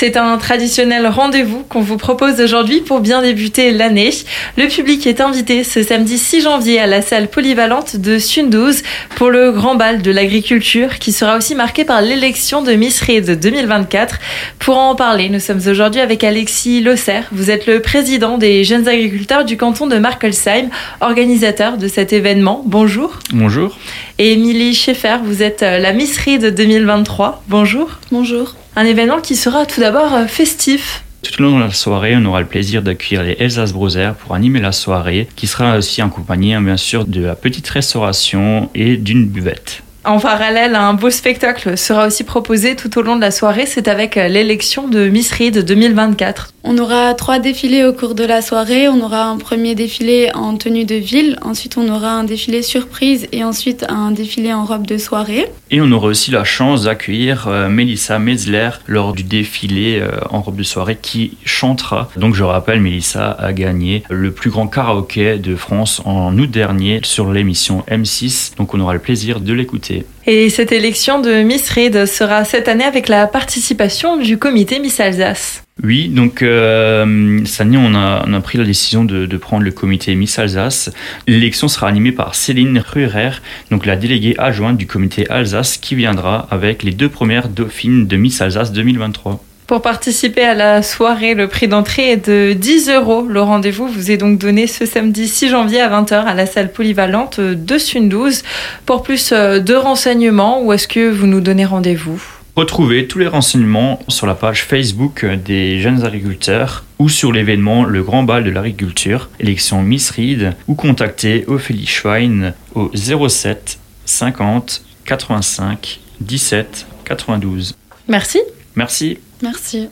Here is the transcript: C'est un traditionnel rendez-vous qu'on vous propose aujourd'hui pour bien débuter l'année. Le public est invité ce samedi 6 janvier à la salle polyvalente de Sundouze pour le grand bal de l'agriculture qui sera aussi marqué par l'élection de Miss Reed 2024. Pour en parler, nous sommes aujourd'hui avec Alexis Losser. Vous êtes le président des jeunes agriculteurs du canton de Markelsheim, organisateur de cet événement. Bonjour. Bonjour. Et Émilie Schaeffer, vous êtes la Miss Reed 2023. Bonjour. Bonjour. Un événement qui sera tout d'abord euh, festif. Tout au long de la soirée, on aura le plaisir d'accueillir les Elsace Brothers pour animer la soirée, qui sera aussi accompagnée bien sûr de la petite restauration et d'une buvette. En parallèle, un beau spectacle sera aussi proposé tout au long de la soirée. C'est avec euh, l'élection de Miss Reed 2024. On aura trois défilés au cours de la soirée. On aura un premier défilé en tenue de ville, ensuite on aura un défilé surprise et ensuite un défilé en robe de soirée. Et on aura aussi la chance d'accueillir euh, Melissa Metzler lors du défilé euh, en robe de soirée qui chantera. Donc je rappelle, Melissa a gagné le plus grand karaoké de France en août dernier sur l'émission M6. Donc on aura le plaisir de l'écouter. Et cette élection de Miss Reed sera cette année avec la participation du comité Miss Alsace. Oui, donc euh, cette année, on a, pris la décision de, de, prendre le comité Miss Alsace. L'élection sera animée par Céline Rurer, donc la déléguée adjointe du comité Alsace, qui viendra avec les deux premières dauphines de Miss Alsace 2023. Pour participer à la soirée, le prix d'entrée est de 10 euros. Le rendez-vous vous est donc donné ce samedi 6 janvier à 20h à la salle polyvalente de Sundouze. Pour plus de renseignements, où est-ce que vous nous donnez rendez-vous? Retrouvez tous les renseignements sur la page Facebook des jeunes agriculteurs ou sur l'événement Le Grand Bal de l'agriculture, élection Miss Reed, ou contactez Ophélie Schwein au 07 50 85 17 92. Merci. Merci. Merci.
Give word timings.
C'est 0.00 0.16
un 0.16 0.38
traditionnel 0.38 1.08
rendez-vous 1.08 1.64
qu'on 1.68 1.80
vous 1.80 1.96
propose 1.96 2.40
aujourd'hui 2.40 2.82
pour 2.82 3.00
bien 3.00 3.20
débuter 3.20 3.72
l'année. 3.72 4.10
Le 4.56 4.68
public 4.68 5.04
est 5.08 5.20
invité 5.20 5.64
ce 5.64 5.82
samedi 5.82 6.18
6 6.18 6.42
janvier 6.42 6.78
à 6.78 6.86
la 6.86 7.02
salle 7.02 7.26
polyvalente 7.26 7.96
de 7.96 8.20
Sundouze 8.20 8.84
pour 9.16 9.28
le 9.28 9.50
grand 9.50 9.74
bal 9.74 10.00
de 10.00 10.12
l'agriculture 10.12 11.00
qui 11.00 11.10
sera 11.10 11.36
aussi 11.36 11.56
marqué 11.56 11.84
par 11.84 12.00
l'élection 12.00 12.62
de 12.62 12.74
Miss 12.74 13.00
Reed 13.00 13.40
2024. 13.40 14.20
Pour 14.60 14.78
en 14.78 14.94
parler, 14.94 15.30
nous 15.30 15.40
sommes 15.40 15.62
aujourd'hui 15.66 16.00
avec 16.00 16.22
Alexis 16.22 16.80
Losser. 16.80 17.22
Vous 17.32 17.50
êtes 17.50 17.66
le 17.66 17.82
président 17.82 18.38
des 18.38 18.62
jeunes 18.62 18.86
agriculteurs 18.86 19.44
du 19.44 19.56
canton 19.56 19.88
de 19.88 19.98
Markelsheim, 19.98 20.68
organisateur 21.00 21.76
de 21.76 21.88
cet 21.88 22.12
événement. 22.12 22.62
Bonjour. 22.64 23.18
Bonjour. 23.32 23.76
Et 24.18 24.34
Émilie 24.34 24.76
Schaeffer, 24.76 25.16
vous 25.24 25.42
êtes 25.42 25.62
la 25.62 25.92
Miss 25.92 26.18
Reed 26.18 26.54
2023. 26.54 27.42
Bonjour. 27.48 27.98
Bonjour. 28.12 28.54
Un 28.80 28.84
événement 28.84 29.20
qui 29.20 29.34
sera 29.34 29.66
tout 29.66 29.80
d'abord 29.80 30.14
euh, 30.14 30.28
festif. 30.28 31.02
Tout 31.22 31.42
au 31.42 31.46
long 31.46 31.58
de 31.58 31.64
la 31.64 31.72
soirée, 31.72 32.14
on 32.16 32.24
aura 32.26 32.42
le 32.42 32.46
plaisir 32.46 32.80
d'accueillir 32.80 33.24
les 33.24 33.32
Elsace 33.40 33.72
Brothers 33.72 34.14
pour 34.14 34.36
animer 34.36 34.60
la 34.60 34.70
soirée, 34.70 35.26
qui 35.34 35.48
sera 35.48 35.76
aussi 35.76 36.00
accompagnée 36.00 36.56
bien 36.60 36.76
sûr 36.76 37.04
de 37.04 37.22
la 37.22 37.34
petite 37.34 37.68
restauration 37.68 38.70
et 38.76 38.96
d'une 38.96 39.26
buvette. 39.26 39.82
En 40.08 40.20
parallèle, 40.20 40.74
un 40.74 40.94
beau 40.94 41.10
spectacle 41.10 41.76
sera 41.76 42.06
aussi 42.06 42.24
proposé 42.24 42.76
tout 42.76 42.98
au 42.98 43.02
long 43.02 43.16
de 43.16 43.20
la 43.20 43.30
soirée. 43.30 43.66
C'est 43.66 43.88
avec 43.88 44.16
euh, 44.16 44.26
l'élection 44.28 44.88
de 44.88 45.06
Miss 45.10 45.30
Reed 45.32 45.66
2024. 45.66 46.54
On 46.64 46.78
aura 46.78 47.12
trois 47.12 47.38
défilés 47.38 47.84
au 47.84 47.92
cours 47.92 48.14
de 48.14 48.24
la 48.24 48.40
soirée. 48.40 48.88
On 48.88 49.02
aura 49.02 49.24
un 49.24 49.36
premier 49.36 49.74
défilé 49.74 50.30
en 50.34 50.56
tenue 50.56 50.86
de 50.86 50.94
ville, 50.94 51.38
ensuite 51.42 51.76
on 51.76 51.88
aura 51.88 52.10
un 52.10 52.24
défilé 52.24 52.62
surprise 52.62 53.28
et 53.32 53.44
ensuite 53.44 53.84
un 53.90 54.10
défilé 54.10 54.52
en 54.52 54.64
robe 54.64 54.86
de 54.86 54.96
soirée. 54.96 55.46
Et 55.70 55.82
on 55.82 55.90
aura 55.92 56.06
aussi 56.08 56.30
la 56.30 56.44
chance 56.44 56.84
d'accueillir 56.84 57.46
euh, 57.46 57.68
Melissa 57.68 58.18
Metzler 58.18 58.70
lors 58.86 59.12
du 59.12 59.22
défilé 59.22 59.98
euh, 60.00 60.10
en 60.30 60.40
robe 60.40 60.56
de 60.56 60.62
soirée 60.62 60.98
qui 61.00 61.36
chantera. 61.44 62.10
Donc 62.16 62.34
je 62.34 62.44
rappelle, 62.44 62.80
Melissa 62.80 63.30
a 63.30 63.52
gagné 63.52 64.04
le 64.08 64.30
plus 64.30 64.50
grand 64.50 64.68
karaoké 64.68 65.36
de 65.36 65.54
France 65.54 66.00
en 66.06 66.36
août 66.38 66.50
dernier 66.50 67.00
sur 67.02 67.30
l'émission 67.30 67.84
M6. 67.90 68.56
Donc 68.56 68.72
on 68.72 68.80
aura 68.80 68.94
le 68.94 69.00
plaisir 69.00 69.40
de 69.40 69.52
l'écouter. 69.52 69.97
Et 70.26 70.50
cette 70.50 70.72
élection 70.72 71.20
de 71.20 71.42
Miss 71.42 71.70
Reed 71.70 72.06
sera 72.06 72.44
cette 72.44 72.68
année 72.68 72.84
avec 72.84 73.08
la 73.08 73.26
participation 73.26 74.16
du 74.16 74.38
comité 74.38 74.78
Miss 74.78 75.00
Alsace. 75.00 75.64
Oui, 75.82 76.08
donc 76.08 76.42
euh, 76.42 77.40
cette 77.44 77.60
année, 77.60 77.76
on 77.76 77.94
a, 77.94 78.40
pris 78.40 78.58
la 78.58 78.64
décision 78.64 79.04
de, 79.04 79.26
de, 79.26 79.36
prendre 79.36 79.62
le 79.62 79.70
comité 79.70 80.14
Miss 80.16 80.38
Alsace. 80.38 80.90
L'élection 81.26 81.68
sera 81.68 81.88
animée 81.88 82.12
par 82.12 82.34
Céline 82.34 82.82
Rurer, 82.84 83.30
donc 83.70 83.86
la 83.86 83.96
déléguée 83.96 84.34
adjointe 84.38 84.76
du 84.76 84.86
comité 84.86 85.28
Alsace, 85.30 85.76
qui 85.76 85.94
viendra 85.94 86.48
avec 86.50 86.82
les 86.82 86.92
deux 86.92 87.08
premières 87.08 87.48
dauphines 87.48 88.06
de 88.06 88.16
Miss 88.16 88.40
Alsace 88.40 88.72
2023. 88.72 89.42
Pour 89.68 89.82
participer 89.82 90.44
à 90.44 90.54
la 90.54 90.82
soirée, 90.82 91.34
le 91.34 91.46
prix 91.46 91.68
d'entrée 91.68 92.12
est 92.12 92.30
de 92.30 92.54
10 92.54 92.88
euros. 92.88 93.26
Le 93.28 93.42
rendez-vous 93.42 93.86
vous 93.86 94.10
est 94.10 94.16
donc 94.16 94.38
donné 94.38 94.66
ce 94.66 94.86
samedi 94.86 95.28
6 95.28 95.50
janvier 95.50 95.82
à 95.82 95.90
20h 95.90 96.24
à 96.24 96.32
la 96.32 96.46
salle 96.46 96.72
polyvalente 96.72 97.38
de 97.38 97.76
Sundouze. 97.76 98.44
Pour 98.86 99.02
plus 99.02 99.30
de 99.30 99.74
renseignements, 99.74 100.62
où 100.62 100.72
est-ce 100.72 100.88
que 100.88 101.10
vous 101.10 101.26
nous 101.26 101.42
donnez 101.42 101.66
rendez-vous? 101.66 102.18
Retrouvez 102.56 103.06
tous 103.08 103.18
les 103.18 103.26
renseignements 103.26 104.00
sur 104.08 104.26
la 104.26 104.34
page 104.34 104.64
Facebook 104.64 105.26
des 105.26 105.82
jeunes 105.82 106.02
agriculteurs 106.02 106.84
ou 106.98 107.10
sur 107.10 107.30
l'événement 107.30 107.84
Le 107.84 108.02
Grand 108.02 108.22
Bal 108.22 108.44
de 108.44 108.50
l'agriculture, 108.50 109.28
élection 109.38 109.82
Miss 109.82 110.08
Reed, 110.12 110.54
ou 110.66 110.76
contactez 110.76 111.44
Ophélie 111.46 111.86
Schwein 111.86 112.54
au 112.74 112.90
07 112.94 113.78
50 114.06 114.82
85 115.04 116.00
17 116.22 116.86
92. 117.04 117.76
Merci. 118.08 118.40
Merci. 118.74 119.18
Merci. 119.42 119.86